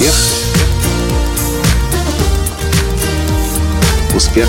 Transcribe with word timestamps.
Успех. 0.00 0.14
Успех. 4.16 4.48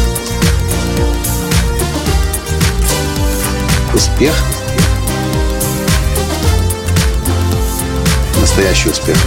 Успех. 3.94 4.34
Настоящий 8.40 8.90
успех. 8.92 9.18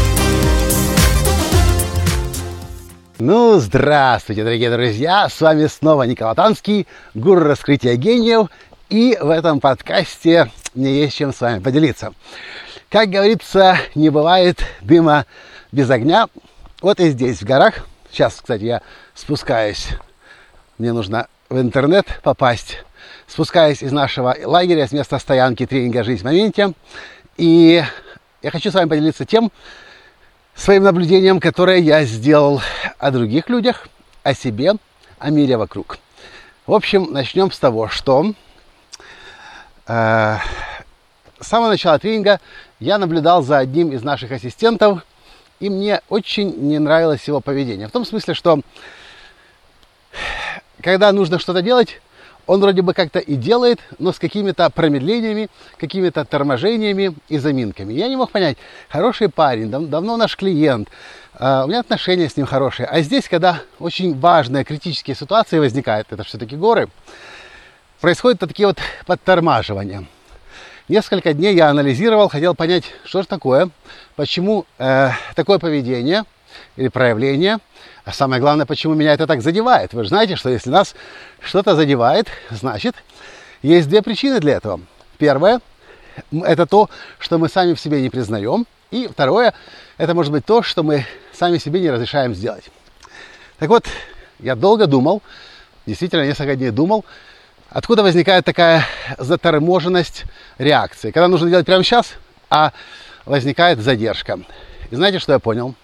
Ну, 3.19 3.59
здравствуйте, 3.59 4.45
дорогие 4.45 4.71
друзья! 4.71 5.29
С 5.29 5.39
вами 5.43 5.67
снова 5.67 6.05
Николай 6.05 6.35
Танский, 6.35 6.87
гуру 7.13 7.45
раскрытия 7.45 7.97
гениев. 7.97 8.49
И 8.89 9.19
в 9.21 9.29
этом 9.29 9.61
подкасте 9.61 10.51
мне 10.75 11.03
есть 11.03 11.17
чем 11.17 11.35
с 11.35 11.41
вами 11.43 11.59
поделиться. 11.59 12.15
Как 12.89 13.11
говорится, 13.11 13.77
не 13.95 14.09
бывает 14.09 14.65
дыма 14.81 15.27
без 15.75 15.91
огня. 15.91 16.29
Вот 16.81 17.01
и 17.01 17.11
здесь, 17.11 17.41
в 17.41 17.45
горах. 17.45 17.87
Сейчас, 18.11 18.35
кстати, 18.37 18.63
я 18.63 18.83
спускаюсь. 19.13 19.89
Мне 20.79 20.93
нужно 20.93 21.27
в 21.49 21.61
интернет 21.61 22.07
попасть. 22.23 22.85
Спускаюсь 23.27 23.83
из 23.83 23.91
нашего 23.91 24.37
лагеря, 24.45 24.87
с 24.87 24.93
места 24.93 25.19
стоянки 25.19 25.67
тренинга 25.67 26.05
«Жизнь 26.05 26.23
в 26.23 26.25
моменте». 26.25 26.73
И 27.37 27.83
я 28.43 28.51
хочу 28.51 28.71
с 28.71 28.75
вами 28.75 28.89
поделиться 28.89 29.25
тем, 29.25 29.51
своим 30.55 30.85
наблюдением, 30.85 31.41
которое 31.41 31.79
я 31.79 32.05
сделал 32.05 32.63
о 32.99 33.11
других 33.11 33.49
людях, 33.49 33.89
о 34.23 34.33
себе, 34.33 34.75
о 35.19 35.31
мире 35.31 35.57
вокруг. 35.57 35.99
В 36.67 36.73
общем, 36.73 37.09
начнем 37.11 37.51
с 37.51 37.59
того, 37.59 37.89
что 37.89 38.33
э, 39.89 40.37
с 41.41 41.47
самого 41.47 41.71
начала 41.71 41.99
тренинга 41.99 42.41
я 42.79 42.99
наблюдал 42.99 43.43
за 43.43 43.59
одним 43.59 43.91
из 43.91 44.05
наших 44.05 44.31
ассистентов, 44.31 45.03
и 45.65 45.71
мне 45.71 46.03
очень 46.11 46.55
не 46.69 46.79
нравилось 46.79 47.27
его 47.27 47.41
поведение. 47.41 47.89
В 47.89 47.91
том 47.91 48.05
смысле, 48.05 48.35
что 48.35 48.61
когда 50.83 51.11
нужно 51.11 51.39
что-то 51.39 51.63
делать, 51.63 52.03
он 52.47 52.61
вроде 52.61 52.83
бы 52.83 52.93
как-то 52.93 53.19
и 53.19 53.35
делает, 53.35 53.81
но 53.99 54.13
с 54.13 54.19
какими-то 54.19 54.69
промедлениями, 54.69 55.49
какими-то 55.79 56.27
торможениями 56.27 57.15
и 57.31 57.39
заминками. 57.39 57.95
Я 57.95 58.09
не 58.09 58.17
мог 58.17 58.31
понять, 58.31 58.59
хороший 58.91 59.31
парень, 59.31 59.71
дав 59.71 59.85
давно 59.85 60.19
наш 60.19 60.37
клиент, 60.37 60.91
э, 61.39 61.63
у 61.65 61.69
меня 61.69 61.81
отношения 61.81 62.29
с 62.29 62.37
ним 62.37 62.45
хорошие. 62.45 62.87
А 62.87 63.01
здесь, 63.01 63.27
когда 63.27 63.63
очень 63.79 64.15
важные 64.21 64.65
критические 64.65 65.17
ситуации 65.17 65.59
возникают, 65.59 66.09
это 66.13 66.25
все-таки 66.25 66.57
горы, 66.57 66.89
происходят 68.03 68.39
такие 68.39 68.67
вот 68.67 68.77
подтормаживания. 69.07 70.05
Несколько 70.89 71.33
дней 71.33 71.55
я 71.55 71.71
анализировал, 71.71 72.29
хотел 72.29 72.55
понять, 72.55 72.85
что 73.05 73.23
же 73.23 73.29
такое, 73.29 73.71
почему 74.17 74.67
э, 74.79 75.11
такое 75.35 75.59
поведение 75.59 76.25
или 76.77 76.89
проявление– 76.89 77.59
а 78.05 78.13
самое 78.13 78.41
главное, 78.41 78.67
почему 78.67 78.95
меня 78.95 79.15
это 79.15 79.27
так 79.27 79.41
задевает. 79.41 79.95
Вы 79.95 80.03
же 80.03 80.11
знаете, 80.11 80.37
что 80.37 80.51
если 80.51 80.69
нас 80.69 80.95
что-то 81.41 81.75
задевает, 81.75 82.29
значит, 82.51 82.95
есть 83.63 83.89
две 83.89 84.03
причины 84.03 84.41
для 84.41 84.55
этого. 84.55 84.81
Первое– 85.17 85.61
это 86.33 86.67
то, 86.67 86.91
что 87.19 87.39
мы 87.39 87.49
сами 87.49 87.73
в 87.73 87.81
себе 87.81 88.03
не 88.03 88.11
признаем. 88.11 88.67
И 88.91 89.09
второе– 89.09 89.55
это 89.97 90.13
может 90.13 90.33
быть 90.33 90.45
то, 90.45 90.63
что 90.63 90.83
мы 90.83 91.07
сами 91.33 91.57
себе 91.57 91.81
не 91.81 91.91
разрешаем 91.91 92.35
сделать. 92.35 92.65
Так 93.59 93.71
вот, 93.71 93.87
я 94.39 94.55
долго 94.55 94.87
думал, 94.87 95.23
действительно 95.87 96.27
несколько 96.27 96.57
дней 96.57 96.71
думал, 96.71 97.07
откуда 97.75 98.03
возникает 98.03 98.47
такая 98.47 98.87
заторможенность 99.19 100.25
реакции. 100.57 101.11
Когда 101.11 101.29
нужно 101.29 101.51
делать 101.51 101.67
прямо 101.67 101.85
сейчас, 101.85 102.15
а 102.49 102.73
возникает 103.27 103.81
задержка. 103.81 104.39
И 104.91 104.97
знаете, 104.97 105.19
что 105.19 105.33
я 105.35 105.39
понял? 105.39 105.75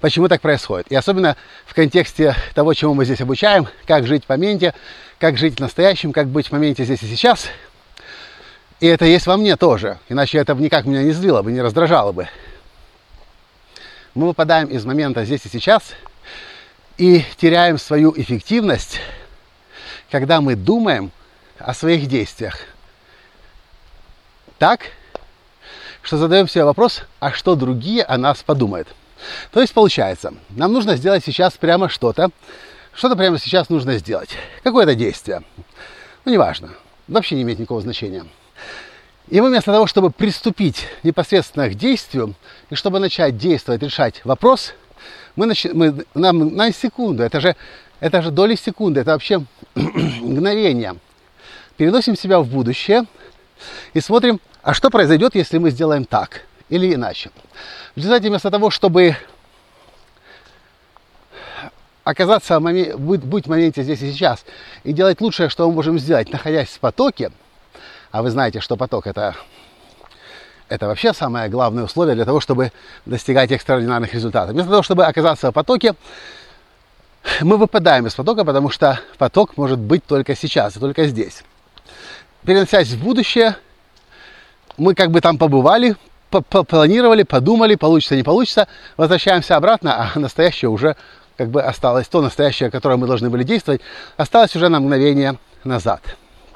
почему 0.00 0.26
так 0.26 0.40
происходит. 0.40 0.90
И 0.90 0.96
особенно 0.96 1.36
в 1.64 1.74
контексте 1.74 2.34
того, 2.54 2.74
чему 2.74 2.92
мы 2.92 3.04
здесь 3.04 3.20
обучаем, 3.20 3.68
как 3.86 4.04
жить 4.04 4.24
в 4.24 4.28
моменте, 4.28 4.74
как 5.20 5.38
жить 5.38 5.58
в 5.58 5.60
настоящем, 5.60 6.12
как 6.12 6.26
быть 6.26 6.48
в 6.48 6.52
моменте 6.52 6.84
здесь 6.84 7.04
и 7.04 7.06
сейчас. 7.06 7.46
И 8.80 8.86
это 8.88 9.04
есть 9.04 9.28
во 9.28 9.36
мне 9.36 9.56
тоже, 9.56 9.98
иначе 10.08 10.38
это 10.38 10.54
никак 10.54 10.86
меня 10.86 11.04
не 11.04 11.12
злило 11.12 11.42
бы, 11.42 11.52
не 11.52 11.62
раздражало 11.62 12.10
бы. 12.10 12.26
Мы 14.14 14.26
выпадаем 14.26 14.66
из 14.66 14.84
момента 14.84 15.24
здесь 15.24 15.46
и 15.46 15.48
сейчас 15.48 15.92
и 16.98 17.24
теряем 17.36 17.78
свою 17.78 18.12
эффективность, 18.16 18.98
когда 20.12 20.40
мы 20.40 20.54
думаем 20.54 21.10
о 21.58 21.74
своих 21.74 22.06
действиях 22.06 22.60
так, 24.58 24.92
что 26.02 26.18
задаем 26.18 26.46
себе 26.46 26.64
вопрос, 26.64 27.02
а 27.18 27.32
что 27.32 27.56
другие 27.56 28.04
о 28.04 28.16
нас 28.16 28.44
подумают– 28.44 28.86
то 29.50 29.60
есть 29.60 29.72
получается, 29.72 30.34
нам 30.50 30.72
нужно 30.72 30.96
сделать 30.96 31.24
сейчас 31.24 31.54
прямо 31.54 31.88
что-то. 31.88 32.30
Что-то 32.94 33.16
прямо 33.16 33.38
сейчас 33.38 33.70
нужно 33.70 33.96
сделать. 33.98 34.30
Какое-то 34.62 34.94
действие. 34.94 35.42
Ну, 36.24 36.32
неважно. 36.32 36.70
Вообще 37.08 37.36
не 37.36 37.42
имеет 37.42 37.58
никакого 37.58 37.80
значения. 37.80 38.26
И 39.28 39.40
мы 39.40 39.48
вместо 39.48 39.72
того, 39.72 39.86
чтобы 39.86 40.10
приступить 40.10 40.86
непосредственно 41.02 41.68
к 41.70 41.74
действию, 41.74 42.34
и 42.68 42.74
чтобы 42.74 42.98
начать 42.98 43.36
действовать, 43.38 43.82
решать 43.82 44.20
вопрос, 44.24 44.74
мы, 45.36 45.46
нач... 45.46 45.64
мы 45.72 46.04
нам 46.14 46.54
на 46.54 46.72
секунду, 46.72 47.22
это 47.22 47.40
же, 47.40 47.56
это 48.02 48.20
же 48.20 48.32
доли 48.32 48.56
секунды, 48.56 49.00
это 49.00 49.12
вообще 49.12 49.44
мгновение, 49.76 50.96
переносим 51.76 52.16
себя 52.16 52.40
в 52.40 52.48
будущее 52.48 53.04
и 53.94 54.00
смотрим, 54.00 54.40
а 54.64 54.74
что 54.74 54.90
произойдет, 54.90 55.36
если 55.36 55.58
мы 55.58 55.70
сделаем 55.70 56.04
так 56.04 56.42
или 56.68 56.92
иначе. 56.92 57.30
В 57.94 57.98
результате 57.98 58.28
вместо 58.28 58.50
того, 58.50 58.70
чтобы 58.70 59.16
оказаться, 62.02 62.58
быть 62.58 63.46
в 63.46 63.48
моменте 63.48 63.84
здесь 63.84 64.02
и 64.02 64.10
сейчас 64.10 64.44
и 64.82 64.92
делать 64.92 65.20
лучшее, 65.20 65.48
что 65.48 65.68
мы 65.68 65.74
можем 65.76 65.96
сделать, 66.00 66.32
находясь 66.32 66.70
в 66.70 66.80
потоке, 66.80 67.30
а 68.10 68.22
вы 68.22 68.30
знаете, 68.30 68.58
что 68.58 68.76
поток 68.76 69.06
это, 69.06 69.36
это 70.68 70.88
вообще 70.88 71.12
самое 71.12 71.48
главное 71.48 71.84
условие 71.84 72.16
для 72.16 72.24
того, 72.24 72.40
чтобы 72.40 72.72
достигать 73.06 73.52
экстраординарных 73.52 74.12
результатов. 74.12 74.54
Вместо 74.54 74.70
того, 74.72 74.82
чтобы 74.82 75.06
оказаться 75.06 75.52
в 75.52 75.54
потоке, 75.54 75.94
мы 77.40 77.56
выпадаем 77.56 78.06
из 78.06 78.14
потока, 78.14 78.44
потому 78.44 78.70
что 78.70 79.00
поток 79.18 79.56
может 79.56 79.78
быть 79.78 80.04
только 80.04 80.34
сейчас 80.34 80.76
и 80.76 80.80
только 80.80 81.06
здесь. 81.06 81.44
Переносясь 82.44 82.88
в 82.88 83.02
будущее, 83.02 83.56
мы 84.76 84.94
как 84.94 85.10
бы 85.10 85.20
там 85.20 85.38
побывали, 85.38 85.96
планировали, 86.30 87.22
подумали, 87.22 87.74
получится, 87.74 88.16
не 88.16 88.22
получится, 88.22 88.68
возвращаемся 88.96 89.56
обратно, 89.56 90.12
а 90.14 90.18
настоящее 90.18 90.70
уже 90.70 90.96
как 91.36 91.50
бы 91.50 91.62
осталось, 91.62 92.08
то 92.08 92.20
настоящее, 92.20 92.70
которое 92.70 92.96
мы 92.96 93.06
должны 93.06 93.30
были 93.30 93.42
действовать, 93.42 93.80
осталось 94.16 94.54
уже 94.56 94.68
на 94.68 94.80
мгновение 94.80 95.38
назад. 95.64 96.02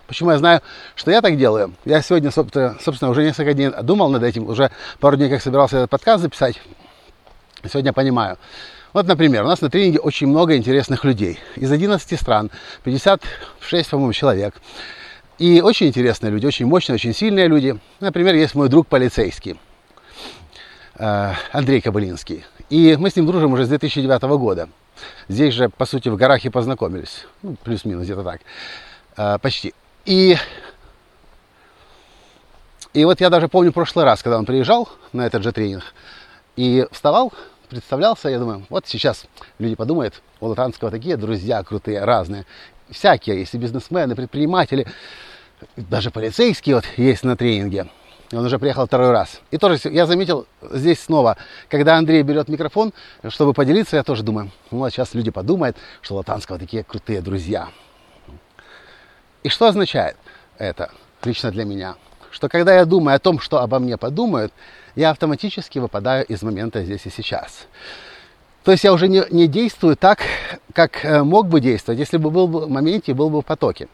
Почему 0.06 0.31
я 0.31 0.38
знаю, 0.38 0.60
что 0.94 1.10
я 1.10 1.21
так 1.21 1.37
делаю? 1.37 1.75
Я 1.84 2.00
сегодня, 2.00 2.31
собственно, 2.31 3.10
уже 3.10 3.25
несколько 3.25 3.55
дней 3.55 3.71
думал 3.82 4.09
над 4.09 4.22
этим, 4.22 4.49
уже 4.49 4.71
пару 5.00 5.16
дней 5.16 5.28
как 5.28 5.43
собирался 5.43 5.78
этот 5.78 5.91
подкаст 5.91 6.22
записать. 6.22 6.60
Сегодня 7.65 7.93
понимаю. 7.93 8.38
Вот, 8.96 9.06
например, 9.06 9.44
у 9.44 9.46
нас 9.46 9.60
на 9.60 9.68
тренинге 9.68 9.98
очень 9.98 10.26
много 10.26 10.56
интересных 10.56 11.04
людей. 11.04 11.38
Из 11.54 11.70
11 11.70 12.18
стран, 12.18 12.50
56, 12.82 13.90
по-моему, 13.90 14.14
человек. 14.14 14.54
И 15.36 15.60
очень 15.60 15.88
интересные 15.88 16.32
люди, 16.32 16.46
очень 16.46 16.64
мощные, 16.64 16.94
очень 16.94 17.12
сильные 17.12 17.46
люди. 17.46 17.78
Например, 18.00 18.34
есть 18.34 18.54
мой 18.54 18.70
друг 18.70 18.86
полицейский, 18.86 19.60
э, 20.94 21.32
Андрей 21.52 21.82
Кабылинский. 21.82 22.46
И 22.70 22.96
мы 22.98 23.10
с 23.10 23.16
ним 23.16 23.26
дружим 23.26 23.52
уже 23.52 23.66
с 23.66 23.68
2009 23.68 24.22
года. 24.38 24.70
Здесь 25.28 25.52
же, 25.52 25.68
по 25.68 25.84
сути, 25.84 26.08
в 26.08 26.16
горах 26.16 26.46
и 26.46 26.48
познакомились. 26.48 27.26
Ну, 27.42 27.56
плюс-минус, 27.64 28.04
где-то 28.04 28.24
так. 28.24 28.40
Э, 29.18 29.38
почти. 29.38 29.74
И, 30.06 30.38
и 32.94 33.04
вот 33.04 33.20
я 33.20 33.28
даже 33.28 33.49
помню 33.49 33.72
прошлый 33.72 34.06
раз, 34.06 34.22
когда 34.22 34.38
он 34.38 34.46
приезжал 34.46 34.88
на 35.12 35.26
этот 35.26 35.42
же 35.42 35.52
тренинг, 35.52 35.84
и 36.56 36.87
вставал, 36.90 37.34
представлялся, 37.66 38.28
я 38.28 38.38
думаю, 38.38 38.66
вот 38.68 38.86
сейчас 38.86 39.26
люди 39.58 39.74
подумают, 39.74 40.22
у 40.40 40.46
Латанского 40.46 40.90
такие 40.90 41.16
друзья 41.16 41.62
крутые, 41.62 42.04
разные 42.04 42.46
всякие, 42.90 43.40
есть 43.40 43.54
и 43.54 43.58
бизнесмены, 43.58 44.14
предприниматели, 44.14 44.86
даже 45.76 46.10
полицейские 46.10 46.76
вот 46.76 46.84
есть 46.96 47.24
на 47.24 47.36
тренинге. 47.36 47.88
Он 48.32 48.44
уже 48.44 48.58
приехал 48.58 48.86
второй 48.86 49.12
раз. 49.12 49.40
И 49.52 49.58
тоже 49.58 49.78
я 49.84 50.06
заметил 50.06 50.46
здесь 50.60 51.00
снова, 51.00 51.36
когда 51.68 51.96
Андрей 51.96 52.22
берет 52.22 52.48
микрофон, 52.48 52.92
чтобы 53.28 53.52
поделиться, 53.52 53.96
я 53.96 54.02
тоже 54.02 54.22
думаю, 54.22 54.50
ну 54.70 54.78
вот 54.78 54.90
сейчас 54.92 55.14
люди 55.14 55.30
подумают, 55.30 55.76
что 56.02 56.16
Латанского 56.16 56.58
такие 56.58 56.82
крутые 56.82 57.20
друзья. 57.20 57.68
И 59.44 59.48
что 59.48 59.66
означает 59.66 60.16
это 60.58 60.90
лично 61.22 61.52
для 61.52 61.64
меня? 61.64 61.96
Что 62.37 62.50
когда 62.50 62.75
я 62.75 62.85
думаю 62.85 63.17
о 63.17 63.19
том, 63.19 63.41
что 63.41 63.62
обо 63.62 63.79
мне 63.79 63.97
подумают, 63.97 64.53
я 64.94 65.09
автоматически 65.09 65.79
выпадаю 65.79 66.27
из 66.27 66.43
момента 66.43 66.83
здесь 66.85 67.06
и 67.06 67.11
сейчас. 67.11 67.67
То 68.62 68.73
есть 68.73 68.85
я 68.85 68.93
уже 68.93 69.09
не, 69.09 69.23
не 69.31 69.47
действую 69.47 69.97
так, 69.97 70.19
как 70.75 71.03
э, 71.03 71.23
мог 71.23 71.49
бы 71.49 71.61
действовать, 71.61 71.99
если 71.99 72.19
бы 72.19 72.31
был 72.31 72.47
бы 72.47 72.67
в 72.67 72.69
моменте 72.69 73.15
был 73.15 73.31
бы 73.31 73.41
в 73.41 73.44
потоке. 73.47 73.88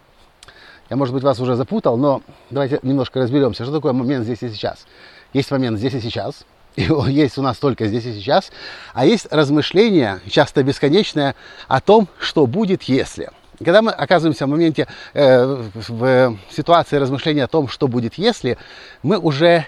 Я, 0.91 0.97
может 0.97 1.15
быть, 1.15 1.23
вас 1.23 1.39
уже 1.39 1.55
запутал, 1.55 1.97
но 1.97 2.21
давайте 2.51 2.81
немножко 2.83 3.21
разберемся, 3.21 3.63
что 3.63 3.73
такое 3.73 3.93
момент 3.93 4.25
здесь 4.25 4.43
и 4.43 4.49
сейчас. 4.49 4.87
Есть 5.33 5.53
момент 5.53 5.79
здесь 5.79 5.95
и 5.95 6.01
сейчас, 6.01 6.45
и 6.75 6.83
есть 7.13 7.39
у 7.39 7.43
нас 7.43 7.59
только 7.59 7.87
здесь 7.87 8.07
и 8.07 8.13
сейчас, 8.13 8.51
а 8.93 9.07
есть 9.07 9.29
размышления, 9.31 10.21
часто 10.29 10.65
бесконечное, 10.65 11.37
о 11.69 11.81
том, 11.81 12.09
что 12.19 12.49
будет, 12.49 12.83
если. 12.83 13.31
Когда 13.59 13.83
мы 13.83 13.93
оказываемся 13.93 14.47
в 14.47 14.49
моменте, 14.49 14.89
э, 15.15 15.45
в 15.75 16.37
ситуации 16.51 16.97
размышления 16.97 17.45
о 17.45 17.49
том, 17.49 17.69
что 17.69 17.87
будет, 17.89 18.15
если, 18.15 18.59
мы 19.03 19.19
уже, 19.19 19.67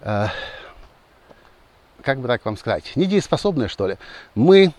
э, 0.00 0.26
как 2.02 2.18
бы 2.18 2.28
так 2.28 2.44
вам 2.44 2.56
сказать, 2.56 2.92
недееспособны, 2.96 3.68
что 3.68 3.86
ли. 3.86 3.96
Мы, 4.34 4.72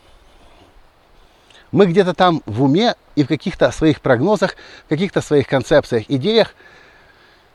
мы 1.71 1.85
где-то 1.85 2.13
там 2.13 2.43
в 2.45 2.63
уме 2.63 2.95
и 3.15 3.23
в 3.23 3.27
каких-то 3.27 3.71
своих 3.71 4.01
прогнозах, 4.01 4.55
в 4.85 4.89
каких-то 4.89 5.21
своих 5.21 5.47
концепциях, 5.47 6.09
идеях, 6.09 6.53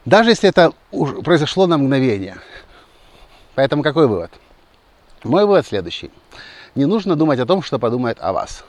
даже 0.05 0.31
если 0.31 0.49
это 0.49 0.73
произошло 1.25 1.67
на 1.67 1.79
мгновение– 1.79 2.39
Поэтому 3.57 3.83
какой 3.83 4.07
вывод? 4.07 4.31
Мой 5.25 5.47
вывод 5.47 5.67
следующий. 5.67 6.11
Не 6.75 6.85
нужно 6.85 7.17
думать 7.17 7.41
о 7.41 7.47
том, 7.47 7.63
что 7.63 7.79
подумает 7.79 8.19
о 8.21 8.35
вас. 8.35 8.65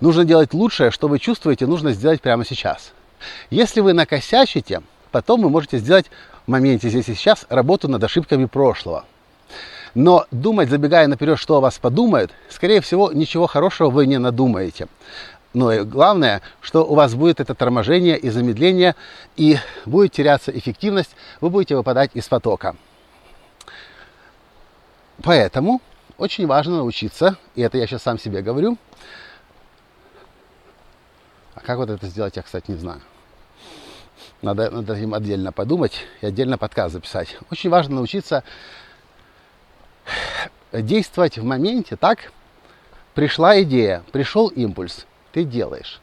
Нужно 0.00 0.24
делать 0.24 0.54
лучшее, 0.54 0.90
что 0.90 1.08
вы 1.08 1.18
чувствуете, 1.18 1.66
нужно 1.66 1.92
сделать 1.92 2.20
прямо 2.20 2.44
сейчас. 2.44 2.92
Если 3.50 3.80
вы 3.80 3.92
накосячите, 3.92 4.82
потом 5.10 5.42
вы 5.42 5.50
можете 5.50 5.78
сделать 5.78 6.06
в 6.46 6.50
моменте 6.50 6.88
здесь 6.88 7.08
и 7.08 7.14
сейчас 7.14 7.46
работу 7.48 7.88
над 7.88 8.02
ошибками 8.02 8.46
прошлого. 8.46 9.04
Но 9.94 10.26
думать, 10.30 10.68
забегая 10.68 11.06
наперед, 11.08 11.38
что 11.38 11.56
о 11.56 11.60
вас 11.60 11.78
подумают, 11.78 12.32
скорее 12.48 12.80
всего, 12.80 13.10
ничего 13.12 13.46
хорошего 13.46 13.90
вы 13.90 14.06
не 14.06 14.18
надумаете. 14.18 14.86
Но 15.54 15.72
и 15.72 15.82
главное, 15.82 16.42
что 16.60 16.84
у 16.84 16.94
вас 16.94 17.14
будет 17.14 17.40
это 17.40 17.54
торможение 17.54 18.18
и 18.18 18.28
замедление, 18.28 18.94
и 19.36 19.56
будет 19.86 20.12
теряться 20.12 20.56
эффективность, 20.56 21.16
вы 21.40 21.50
будете 21.50 21.74
выпадать 21.74 22.10
из 22.14 22.28
потока. 22.28 22.76
Поэтому 25.22 25.80
очень 26.18 26.46
важно 26.46 26.76
научиться, 26.76 27.36
и 27.54 27.62
это 27.62 27.78
я 27.78 27.86
сейчас 27.86 28.02
сам 28.02 28.18
себе 28.18 28.42
говорю. 28.42 28.76
А 31.58 31.60
как 31.60 31.78
вот 31.78 31.90
это 31.90 32.06
сделать, 32.06 32.36
я, 32.36 32.42
кстати, 32.42 32.70
не 32.70 32.76
знаю. 32.76 33.00
Надо 34.42 34.70
над 34.70 34.88
этим 34.88 35.12
отдельно 35.12 35.50
подумать 35.50 36.04
и 36.20 36.26
отдельно 36.26 36.56
подкаст 36.56 36.92
записать. 36.92 37.36
Очень 37.50 37.68
важно 37.68 37.96
научиться 37.96 38.44
действовать 40.72 41.36
в 41.36 41.42
моменте 41.42 41.96
так. 41.96 42.32
Пришла 43.14 43.60
идея, 43.62 44.04
пришел 44.12 44.46
импульс, 44.46 45.04
ты 45.32 45.42
делаешь. 45.42 46.00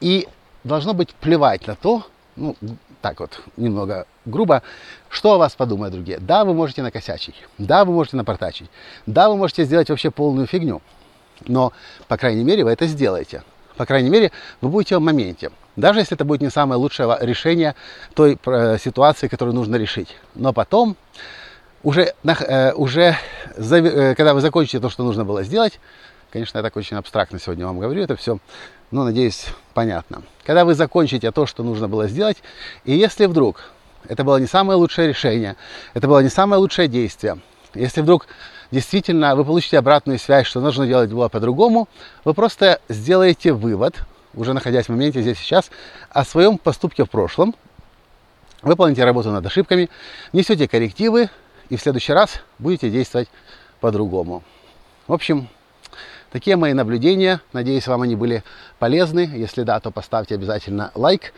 И 0.00 0.28
должно 0.62 0.92
быть 0.92 1.14
плевать 1.14 1.66
на 1.66 1.74
то, 1.74 2.06
ну, 2.36 2.54
так 3.00 3.20
вот, 3.20 3.40
немного 3.56 4.06
грубо, 4.26 4.62
что 5.08 5.32
о 5.32 5.38
вас 5.38 5.54
подумают 5.54 5.94
другие. 5.94 6.18
Да, 6.18 6.44
вы 6.44 6.52
можете 6.52 6.82
накосячить, 6.82 7.36
да, 7.56 7.86
вы 7.86 7.94
можете 7.94 8.18
напортачить, 8.18 8.68
да, 9.06 9.30
вы 9.30 9.36
можете 9.36 9.64
сделать 9.64 9.88
вообще 9.88 10.10
полную 10.10 10.46
фигню, 10.46 10.82
но, 11.46 11.72
по 12.08 12.18
крайней 12.18 12.44
мере, 12.44 12.62
вы 12.64 12.72
это 12.72 12.86
сделаете. 12.86 13.42
По 13.76 13.86
крайней 13.86 14.10
мере, 14.10 14.30
вы 14.60 14.68
будете 14.68 14.96
в 14.96 15.00
моменте. 15.00 15.50
Даже 15.76 16.00
если 16.00 16.14
это 16.14 16.24
будет 16.24 16.40
не 16.40 16.50
самое 16.50 16.78
лучшее 16.78 17.16
решение 17.20 17.74
той 18.14 18.38
э, 18.46 18.78
ситуации, 18.78 19.28
которую 19.28 19.54
нужно 19.54 19.76
решить. 19.76 20.16
Но 20.34 20.52
потом, 20.52 20.96
уже, 21.82 22.14
э, 22.24 22.72
уже 22.72 23.16
э, 23.56 24.14
когда 24.14 24.34
вы 24.34 24.40
закончите 24.40 24.78
то, 24.78 24.88
что 24.88 25.02
нужно 25.02 25.24
было 25.24 25.42
сделать, 25.42 25.80
конечно, 26.30 26.58
я 26.58 26.62
так 26.62 26.76
очень 26.76 26.96
абстрактно 26.96 27.40
сегодня 27.40 27.66
вам 27.66 27.80
говорю 27.80 28.02
это 28.02 28.14
все, 28.16 28.38
но, 28.90 29.04
надеюсь, 29.04 29.46
понятно. 29.72 30.22
Когда 30.44 30.64
вы 30.64 30.74
закончите 30.74 31.32
то, 31.32 31.46
что 31.46 31.64
нужно 31.64 31.88
было 31.88 32.06
сделать, 32.06 32.38
и 32.84 32.94
если 32.94 33.26
вдруг 33.26 33.62
это 34.08 34.22
было 34.22 34.36
не 34.36 34.46
самое 34.46 34.78
лучшее 34.78 35.08
решение, 35.08 35.56
это 35.94 36.06
было 36.06 36.20
не 36.20 36.28
самое 36.28 36.60
лучшее 36.60 36.86
действие, 36.86 37.38
если 37.74 38.00
вдруг 38.00 38.26
действительно 38.70 39.36
вы 39.36 39.44
получите 39.44 39.78
обратную 39.78 40.18
связь, 40.18 40.46
что 40.46 40.60
нужно 40.60 40.86
делать 40.86 41.10
было 41.10 41.28
по-другому, 41.28 41.88
вы 42.24 42.34
просто 42.34 42.80
сделаете 42.88 43.52
вывод, 43.52 43.96
уже 44.34 44.52
находясь 44.52 44.86
в 44.86 44.88
моменте 44.90 45.22
здесь 45.22 45.38
сейчас, 45.38 45.70
о 46.10 46.24
своем 46.24 46.58
поступке 46.58 47.04
в 47.04 47.10
прошлом, 47.10 47.54
выполните 48.62 49.04
работу 49.04 49.30
над 49.30 49.44
ошибками, 49.46 49.90
несете 50.32 50.68
коррективы 50.68 51.30
и 51.68 51.76
в 51.76 51.80
следующий 51.80 52.12
раз 52.12 52.40
будете 52.58 52.90
действовать 52.90 53.28
по-другому. 53.80 54.42
В 55.06 55.12
общем, 55.12 55.48
Такие 56.34 56.56
мои 56.56 56.72
наблюдения. 56.72 57.40
Надеюсь, 57.52 57.86
вам 57.86 58.02
они 58.02 58.16
были 58.16 58.42
полезны. 58.80 59.20
Если 59.20 59.62
да, 59.62 59.78
то 59.78 59.92
поставьте 59.92 60.34
обязательно 60.34 60.90
лайк. 60.96 61.32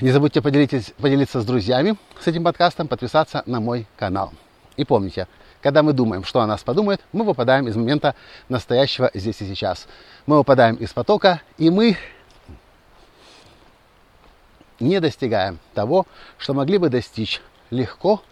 Не 0.00 0.10
забудьте 0.10 0.40
поделиться 0.40 1.42
с 1.42 1.44
друзьями 1.44 1.98
с 2.18 2.26
этим 2.26 2.44
подкастом, 2.44 2.88
подписаться 2.88 3.42
на 3.44 3.60
мой 3.60 3.86
канал. 3.98 4.32
И 4.76 4.84
помните, 4.84 5.28
когда 5.62 5.82
мы 5.82 5.92
думаем, 5.92 6.24
что 6.24 6.40
о 6.40 6.46
нас 6.46 6.62
подумает, 6.62 7.00
мы 7.12 7.24
выпадаем 7.24 7.68
из 7.68 7.76
момента 7.76 8.14
настоящего 8.48 9.10
здесь 9.14 9.40
и 9.40 9.46
сейчас. 9.46 9.86
Мы 10.26 10.36
выпадаем 10.36 10.76
из 10.76 10.92
потока, 10.92 11.40
и 11.58 11.70
мы 11.70 11.96
не 14.80 15.00
достигаем 15.00 15.58
того, 15.72 16.06
что 16.38 16.54
могли 16.54 16.78
бы 16.78 16.88
достичь 16.88 17.40
легко 17.70 18.22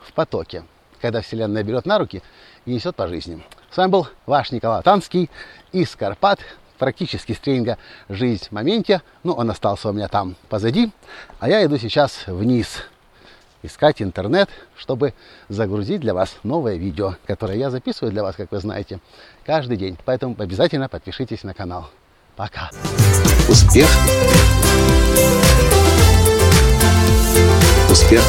в 0.00 0.12
потоке, 0.12 0.64
когда 1.00 1.20
Вселенная 1.20 1.62
берет 1.62 1.86
на 1.86 1.98
руки 1.98 2.22
и 2.64 2.74
несет 2.74 2.96
по 2.96 3.08
жизни. 3.08 3.42
С 3.70 3.76
вами 3.76 3.90
был 3.90 4.08
ваш 4.26 4.50
Николай 4.50 4.82
Танский 4.82 5.30
из 5.72 5.94
Карпат, 5.94 6.40
практически 6.78 7.32
с 7.32 7.38
тренинга 7.38 7.78
«Жизнь 8.08 8.46
в 8.48 8.52
моменте». 8.52 9.02
Ну, 9.22 9.32
он 9.32 9.50
остался 9.50 9.88
у 9.88 9.92
меня 9.92 10.08
там 10.08 10.36
позади, 10.48 10.92
а 11.40 11.48
я 11.48 11.64
иду 11.64 11.78
сейчас 11.78 12.26
вниз 12.26 12.82
искать 13.66 14.00
интернет, 14.00 14.48
чтобы 14.76 15.14
загрузить 15.48 16.00
для 16.00 16.14
вас 16.14 16.36
новое 16.42 16.76
видео, 16.76 17.16
которое 17.26 17.58
я 17.58 17.70
записываю 17.70 18.12
для 18.12 18.22
вас, 18.22 18.36
как 18.36 18.50
вы 18.52 18.60
знаете, 18.60 19.00
каждый 19.44 19.76
день. 19.76 19.98
Поэтому 20.04 20.34
обязательно 20.38 20.88
подпишитесь 20.88 21.44
на 21.44 21.54
канал. 21.54 21.90
Пока. 22.36 22.70
Успех. 23.48 23.88
Успех. 27.90 28.22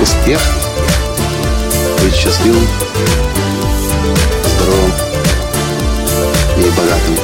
Успех 0.00 0.40
быть 2.02 2.14
счастливым, 2.14 2.66
здоровым 4.46 4.92
и 6.56 6.70
богатым. 6.76 7.16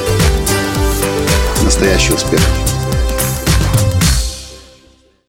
Настоящий 1.62 2.12
успех. 2.12 2.63